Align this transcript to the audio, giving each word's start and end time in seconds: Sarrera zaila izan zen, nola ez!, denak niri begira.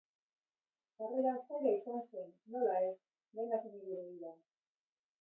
Sarrera 0.95 1.33
zaila 1.49 1.75
izan 1.75 2.01
zen, 2.15 2.33
nola 2.57 2.75
ez!, 2.89 2.99
denak 3.41 3.71
niri 3.71 4.03
begira. 4.03 4.37